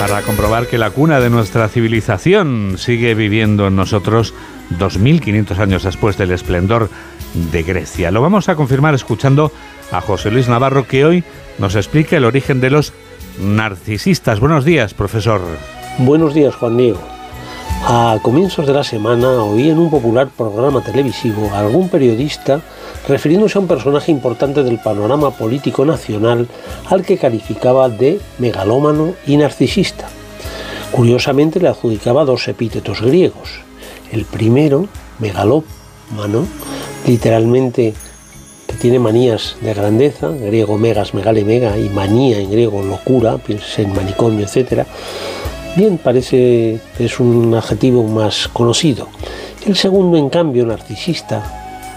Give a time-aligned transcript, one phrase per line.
[0.00, 4.32] para comprobar que la cuna de nuestra civilización sigue viviendo en nosotros
[4.78, 6.88] 2.500 años después del esplendor
[7.52, 8.10] de Grecia.
[8.10, 9.52] Lo vamos a confirmar escuchando
[9.92, 11.22] a José Luis Navarro que hoy
[11.58, 12.94] nos explica el origen de los
[13.42, 14.40] narcisistas.
[14.40, 15.42] Buenos días, profesor.
[15.98, 17.19] Buenos días, Juan Diego.
[17.82, 22.60] A comienzos de la semana oí en un popular programa televisivo a algún periodista
[23.08, 26.46] refiriéndose a un personaje importante del panorama político nacional
[26.88, 30.08] al que calificaba de megalómano y narcisista.
[30.92, 33.60] Curiosamente le adjudicaba dos epítetos griegos.
[34.12, 36.46] El primero, megalómano,
[37.06, 37.94] literalmente
[38.66, 43.82] que tiene manías de grandeza, griego megas, megale, mega, y manía en griego locura, piensa
[43.82, 44.86] en manicomio, etc.
[45.76, 49.06] Bien, parece que es un adjetivo más conocido.
[49.64, 51.42] El segundo, en cambio, narcisista,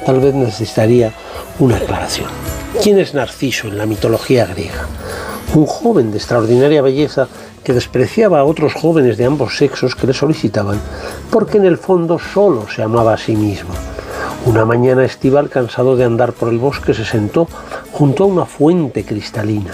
[0.05, 1.12] tal vez necesitaría
[1.58, 2.30] una aclaración.
[2.84, 4.86] ¿Quién es Narciso en la mitología griega?
[5.55, 7.28] Un joven de extraordinaria belleza
[7.64, 10.80] que despreciaba a otros jóvenes de ambos sexos que le solicitaban
[11.31, 13.73] porque en el fondo solo se amaba a sí mismo.
[14.45, 17.48] Una mañana estival, cansado de andar por el bosque, se sentó
[17.92, 19.72] junto a una fuente cristalina.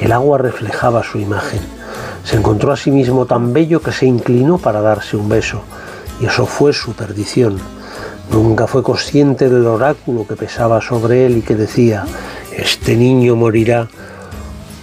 [0.00, 1.81] El agua reflejaba su imagen.
[2.24, 5.62] Se encontró a sí mismo tan bello que se inclinó para darse un beso,
[6.20, 7.58] y eso fue su perdición
[8.32, 12.04] Nunca fue consciente del oráculo que pesaba sobre él y que decía,
[12.56, 13.88] este niño morirá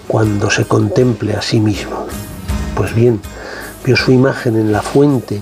[0.07, 2.05] cuando se contemple a sí mismo.
[2.75, 3.19] Pues bien,
[3.83, 5.41] vio su imagen en la fuente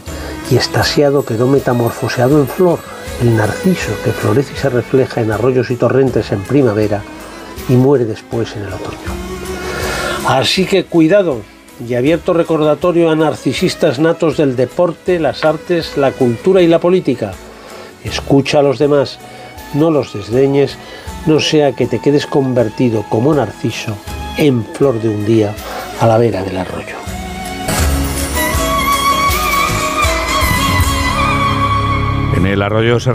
[0.49, 2.79] y estasiado quedó metamorfoseado en flor,
[3.21, 7.03] el narciso que florece y se refleja en arroyos y torrentes en primavera
[7.67, 8.97] y muere después en el otoño.
[10.27, 11.41] Así que cuidado
[11.85, 17.33] y abierto recordatorio a narcisistas natos del deporte, las artes, la cultura y la política
[18.07, 19.19] Escucha a los demás,
[19.73, 20.77] no los desdeñes,
[21.25, 23.97] no sea que te quedes convertido como narciso
[24.37, 25.53] en flor de un día
[25.99, 26.95] a la vera del arroyo.
[32.37, 33.05] En el arroyo se